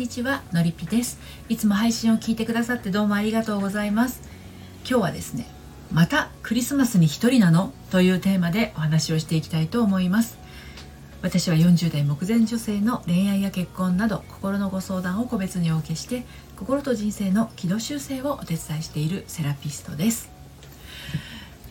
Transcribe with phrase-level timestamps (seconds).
[0.00, 1.20] にちはのりぴです。
[1.50, 4.22] いつも配信を聞いてくださってどうもありがとうございます。
[4.88, 5.44] 今日はですね
[5.92, 10.38] またクリスマスに一人なのというテーマでお話をしていきたいと思います。
[11.20, 16.24] 私は40代目前女性の恋愛や結婚など心のご相談を個別にお受けして
[16.56, 20.30] 心と人生の軌道修正をお手伝いしているセラピストです。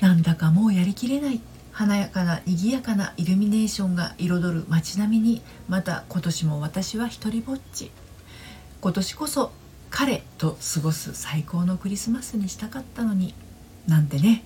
[0.02, 1.42] なんだかもうやりきれない。
[1.72, 7.90] 華やかな賑やかなイルミネーションが彩る街並みにまた今年も私は一りぼっち。
[8.82, 9.52] 今年こそ
[9.90, 13.34] 彼と過ごす最高のクリスマスにしたかったのに
[13.88, 14.44] なんてね。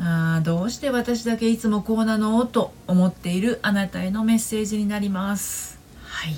[0.00, 5.80] あどうして私だけいつもこうなのと思っているあなたへのメッセージになります。
[6.04, 6.34] はい。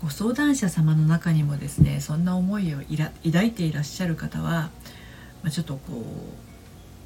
[0.00, 2.78] ご相談者様の中にもですねそんな思いを
[3.24, 4.70] 抱いていらっしゃる方は、
[5.42, 5.80] まあ、ちょっとこ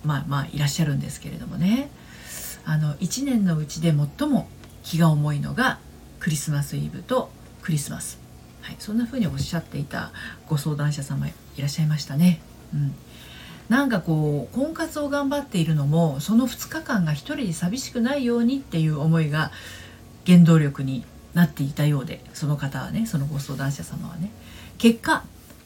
[0.04, 1.88] うまあまあいらっしゃるんですけれどもね。
[2.66, 4.46] あの1年のうちで最も
[4.82, 5.78] 気が重いのが
[6.18, 7.30] クリスマスイブと
[7.70, 8.18] クリスマス、
[8.62, 10.10] はい、そんな風におっしゃっていた
[10.48, 12.40] ご相談者様いらっしゃいましたね。
[12.74, 12.94] うん、
[13.68, 19.52] なんかこう婚活を頑張っているのもその2日間が一人で寂しくないようにっていう思いが
[20.26, 24.32] 原動力になっていたようでその方はねそのご相談者様はね
[24.78, 25.22] 結果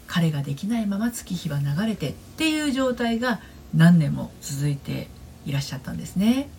[0.06, 3.40] 彼ができないまま月日は流れてっていう状態が
[3.74, 5.08] 何年も続いて
[5.46, 6.50] いらっしゃったんですね。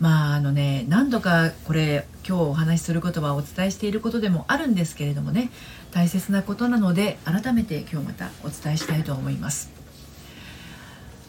[0.00, 5.50] まああのね何度かこれ今日お話しすることはお伝えしていることでもあるんですけれどもね
[5.92, 9.70] 大切なことなので改めて今日またお伝えしたいと思います。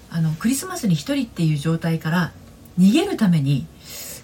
[0.09, 2.31] あのクリスマスに一人っていう状態から
[2.79, 3.67] 逃げるために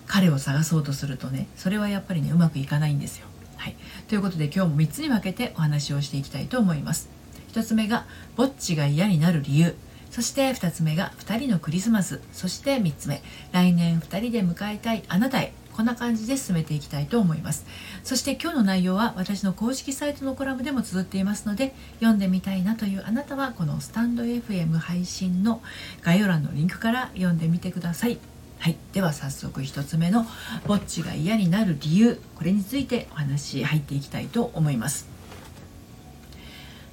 [0.07, 3.27] 彼を探そうとするとねそれはやっぱりねうまくいかないんですよ。
[3.57, 3.75] はい、
[4.09, 7.09] ということで今日も3つに分けてお話をしていきたいと思います。
[7.53, 8.05] 1つ目が
[8.35, 9.75] ぼっちが嫌になる理由
[10.13, 12.21] そして2つ目が2人のクリスマス。
[12.33, 15.53] そして3つ目来年2人で迎えたいあなたへ。
[15.73, 17.65] こんな感じで進めていきたいと思います。
[18.03, 25.63] そして今日の内容は私の公式サイトのコラムでも綴っていますので読んでみたいなというあなたはこのスタンド FM 配信の
[26.03, 28.19] 概要欄のリンクから読んでみてください。
[28.59, 30.27] はい、では早速1つ目の
[30.67, 32.21] ぼっちが嫌になる理由。
[32.35, 35.07] これについてお話入っていきたいと思います。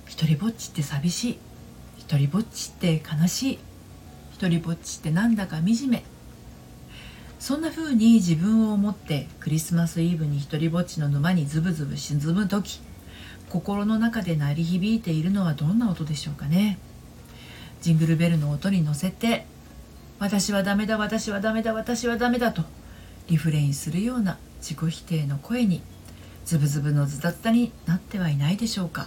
[0.07, 1.50] 一人ぼっちって寂しい。
[2.11, 3.59] 一人ぼっちって悲しい。
[4.33, 6.03] 一人ぼっちってなんだか惨め。
[7.39, 12.81] そんな風に自分を思ってクリスマスイブに一人ぼっちの沼にズブズブ沈む時
[13.49, 16.81] 心の中で鳴り響いているのはどんな音でしょうかね。
[17.81, 19.47] ジングルベルの音に乗せて
[20.19, 22.65] 「私はダメだ私はダメだ私はダメだ」と
[23.29, 25.81] リフレインするような自己否定の声に
[26.45, 29.07] ズブズブのズタズタになってはいないでしょうか。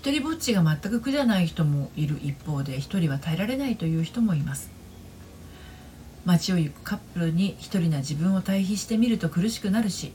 [0.00, 4.70] 一人ぼっちが全く苦じゃない人もいる一方で一人は耐えられないという人もいます。
[6.24, 10.12] 街を行くカップルに一人な自分を対比してみると苦しくなるし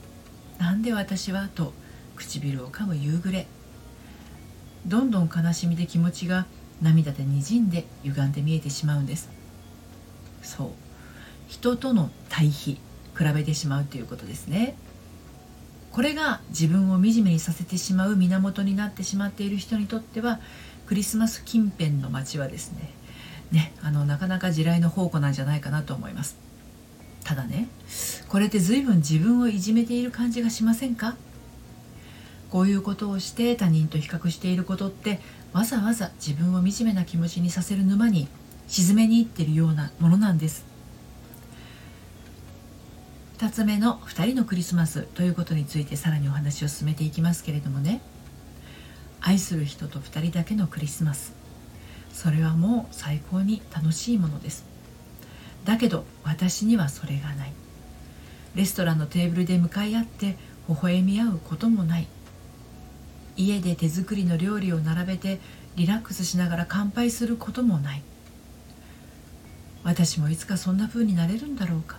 [0.58, 1.72] なんで私はと
[2.16, 3.46] 唇を噛む夕暮れ。
[4.86, 6.46] どんどん悲しみで気持ちが
[6.82, 9.30] 涙でにじんで歪んで見えてしまうんです。
[10.42, 10.68] そう。
[11.46, 12.80] 人との対比
[13.16, 14.74] 比べてしまうということですね。
[15.96, 20.40] これが自分を惨めにさせてしまう源になってしまっている人にとっては
[20.84, 22.90] クリスマス近辺の街はですね
[23.50, 26.36] ねあのなかなか地雷の宝庫なんじゃないかなと思います。
[27.24, 27.68] ただね
[28.28, 31.16] これって随分自分をいじめている感じがしませんか？
[32.50, 35.18] こういうことをして他人と比較していることって
[35.54, 38.28] わざわざ自分を惨めな気持ちにさせる沼に
[38.68, 40.66] 沈めにいってるようなものなんです。
[43.38, 48.00] 2つ目の2人のクリスマスということについてさらにお話を進めていきますけれどもね。
[49.20, 51.34] 愛する人と2人だけのクリスマス。
[52.14, 54.64] それはもう最高に楽しいものです。
[55.66, 57.52] だけど私にはそれがない。
[58.54, 62.08] レストランのテーブルで向かい合って微笑み合うこともない。
[63.36, 65.40] 家で手作りの料理を並べて
[65.76, 68.02] リラックスしながら乾杯することもない。
[69.84, 71.98] 私もいつかそんな風になれるんだろうか。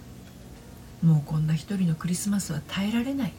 [1.03, 3.33] もうこんな一人のクリスマスは耐えられない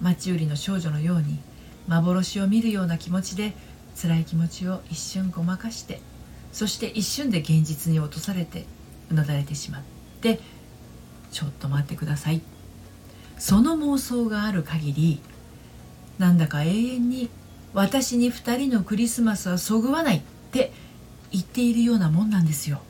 [0.00, 1.38] 町売りの少女のように
[1.86, 3.52] 幻を見るような気持ちで
[4.00, 6.00] 辛い気持ちを一瞬ごまかして
[6.52, 8.64] そして一瞬で現実に落とされて
[9.10, 9.82] うなだれてしまっ
[10.20, 10.40] て
[11.30, 12.40] ちょっと待ってください
[13.38, 15.20] その妄想がある限り
[16.18, 17.28] なんだか永遠に
[17.72, 20.72] 私に2人のクリスマスはそぐわないって
[21.32, 22.80] 言っているようなもんなんですよ。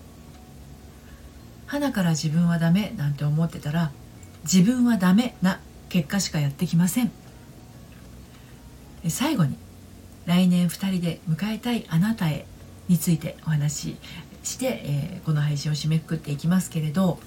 [1.66, 3.90] 花から自分はダメなんて思ってたら
[4.44, 7.12] 自分はダメな結果しかやってきません。
[9.08, 9.56] 最後に
[10.26, 12.46] 来年2人で迎えたいあなたへ
[12.88, 13.96] についてお話し
[14.42, 17.18] して、え、この配信を締めくくっていきますけれど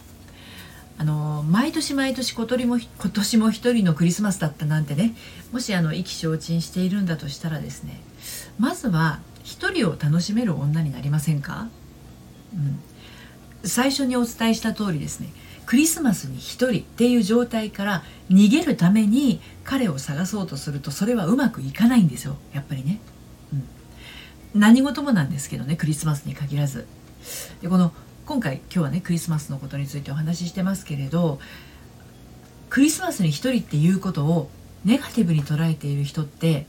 [1.00, 5.16] あの毎年毎年今年も今年も一人のクリスマスだったなんてね
[5.52, 8.02] もしあの意気消沈しているんだとしたらですね
[8.58, 11.68] まずは一人を楽しめる女になりませんか、
[12.56, 12.80] うん、
[13.68, 15.30] 最初にお伝えした通りですね
[15.66, 23.00] クリスマスに一人っていう状態から逃げるために彼を探そうとするとそれはうまくいかないんですよやっぱりね、
[24.54, 26.88] うん、何事もなんですけどねクリスマスに限らず。
[27.62, 27.92] でこの
[28.26, 31.40] 今回今日はねクリスマスのことについてお話ししてますけれど
[32.70, 34.50] クリスマスに一人っていうことを
[34.86, 36.66] ネガティブに捉えている人って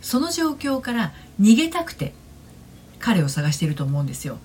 [0.00, 2.14] その状況から逃げたくて
[2.98, 4.38] 彼を探していると思うんですよ。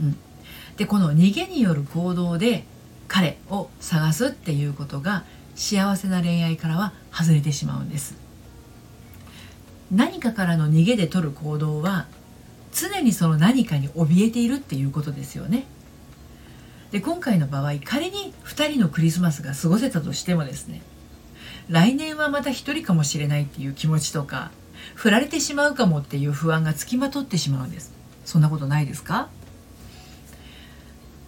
[0.00, 0.16] うん、
[0.76, 2.64] でこの逃げによる行動で
[3.08, 5.24] 彼を探すっていうことが
[5.54, 8.16] 幸せな恋愛からは外れてしまうんです。
[9.90, 12.06] 何かからの逃げで取る行動は
[12.72, 15.66] 常にその何かに怯えているっていうことですよね。
[16.90, 20.82] で今回の場合仮に2人のクリスマスが過ごせたとしてもですね
[21.68, 24.50] 来年はまた1人かもしれないっていう気持ちとか
[24.94, 27.92] 振られてしまうかもっていう不安がつきまとってしまうんです
[28.24, 29.28] そんなことないですか？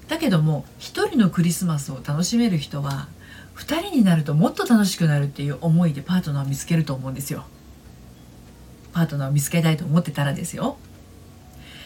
[0.08, 3.08] だけども一人のクリスマスを楽しめる人は
[3.54, 7.44] 二人になるともっと楽しくなるっていう思いでパートナーを見つけると思うんですよ。
[8.92, 10.76] パートナーを見つけたいと思ってたらですよ。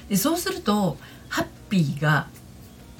[0.08, 0.96] でそうすると
[1.28, 2.28] ハッピーが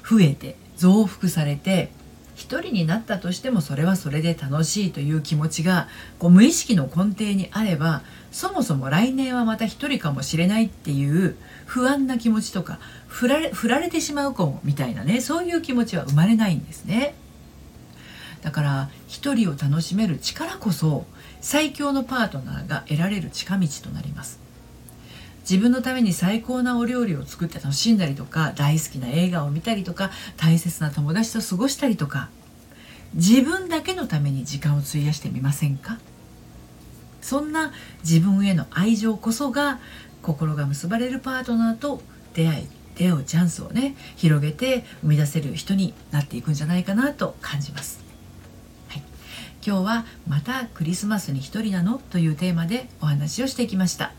[0.07, 1.91] 増えて増幅されて
[2.39, 5.89] 一人になったとしてもそれはそれで楽しいという気持ちが
[6.19, 8.01] こう無意識の根底にあれば
[8.31, 17.13] そもそも来年はまた一人かもしれないっていう不安な気持ちとか振られ振られてしまうかもみたいなねそういう気持ちは生まれないんですね。
[18.41, 21.05] だから一人を楽しめる力こそ
[21.41, 24.39] 最強のパートナーが得られる近道となります。
[25.41, 32.29] 自分のために最高なお料理を作って楽しんだりとか大好きな映画を見たりとか大切な友達と過ごしたりとか
[33.15, 35.97] 自分だけのために時間を費やしてみませんか？
[37.21, 39.79] そんな自分への愛情こそが
[40.21, 42.01] 心が結ばれるパートナーと
[42.33, 48.03] 出会い出会うチャンスをね広げて生み出せる人になっていくんじゃないかなと感じます。
[48.89, 49.03] はい、
[49.65, 54.13] 今日は「またクリスマスに一人なの?」というテーマでお話をしてきました。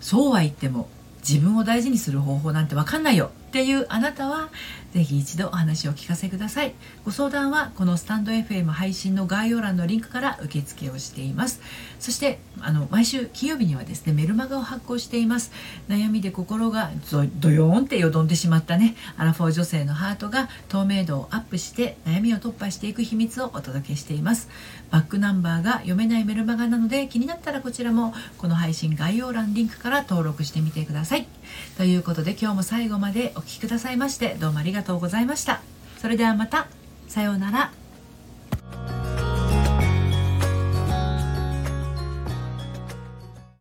[0.00, 0.88] そうは言っても
[1.28, 3.30] 自分を大事にする方法なんて分かんないよ。
[3.48, 4.50] っていうあなたは
[4.92, 6.74] ぜひ一度お話を聞かせください。
[7.04, 11.60] ご相談はこのスタンド FM 配信の概要欄のリンクから受付をしています。
[11.98, 15.50] そしてあの毎週金曜日にはですねメルマガを発行しています。
[15.88, 16.90] 悩みで心が
[17.38, 24.48] ドヨーンってよどんでしまったねアラフォー女性のハートが透明度をアップして悩みを突破していく秘密をお届けしています。
[24.90, 31.26] バックナンバーが読めないメルマガなので気になったらこちらもこの配信概要欄リンクから登録してみてください。
[31.76, 35.60] ということで今日も最後までお聴きくださいましてどうもありがとうございました。
[35.98, 36.66] それではまた。
[37.06, 37.72] さようなら。